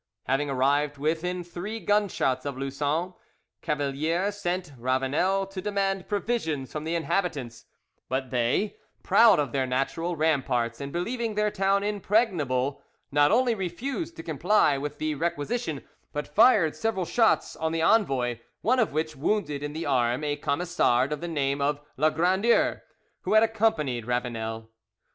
Having 0.23 0.49
arrived 0.49 0.97
within 0.97 1.43
three 1.43 1.79
gun 1.79 2.07
shots 2.07 2.43
of 2.43 2.57
Lussan, 2.57 3.13
Cavalier 3.61 4.31
sent 4.31 4.73
Ravanel 4.75 5.45
to 5.45 5.61
demand 5.61 6.07
provisions 6.07 6.71
from 6.71 6.85
the 6.85 6.95
inhabitants; 6.95 7.65
but 8.09 8.31
they, 8.31 8.77
proud 9.03 9.37
of 9.37 9.51
their 9.51 9.67
natural 9.67 10.15
ramparts, 10.15 10.81
and 10.81 10.91
believing 10.91 11.35
their 11.35 11.51
town 11.51 11.83
impregnable, 11.83 12.81
not 13.11 13.31
only 13.31 13.53
refused 13.53 14.15
to 14.15 14.23
comply 14.23 14.75
with 14.75 14.97
the 14.97 15.13
requisition, 15.13 15.83
but 16.11 16.27
fired 16.27 16.75
several 16.75 17.05
shots 17.05 17.55
on 17.55 17.71
the 17.71 17.83
envoy, 17.83 18.39
one 18.61 18.79
of 18.79 18.93
which 18.93 19.15
wounded 19.15 19.61
in 19.61 19.71
the 19.73 19.85
arm 19.85 20.23
a 20.23 20.35
Camisard 20.35 21.11
of 21.13 21.21
the 21.21 21.27
name 21.27 21.61
of 21.61 21.79
La 21.95 22.09
Grandeur, 22.09 22.81
who 23.21 23.35
had 23.35 23.43
accompanied 23.43 24.07
Ravanel. 24.07 24.71